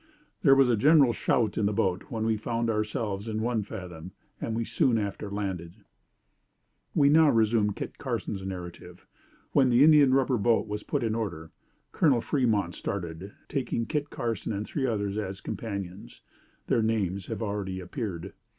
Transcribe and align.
There 0.41 0.55
was 0.55 0.67
a 0.67 0.75
general 0.75 1.13
shout 1.13 1.59
in 1.59 1.67
the 1.67 1.73
boat 1.73 2.05
when 2.09 2.25
we 2.25 2.35
found 2.35 2.71
ourselves 2.71 3.27
in 3.27 3.39
one 3.39 3.61
fathom, 3.61 4.13
and 4.41 4.55
we 4.55 4.65
soon 4.65 4.97
after 4.97 5.29
landed.'" 5.29 5.75
We 6.95 7.07
now 7.07 7.29
resume 7.29 7.73
Kit 7.73 7.99
Carson's 7.99 8.43
narrative. 8.43 9.05
When 9.51 9.69
the 9.69 9.83
Indian 9.83 10.11
rubber 10.11 10.39
boat 10.39 10.65
was 10.65 10.81
put 10.81 11.03
in 11.03 11.13
order, 11.13 11.51
Colonel 11.91 12.19
Fremont 12.19 12.73
started, 12.73 13.33
taking 13.47 13.85
Carson 13.85 14.53
and 14.53 14.65
three 14.65 14.87
others 14.87 15.19
as 15.19 15.39
companions. 15.39 16.21
(Their 16.65 16.81
names 16.81 17.27
have 17.27 17.43
already 17.43 17.79
appeared.) 17.79 18.33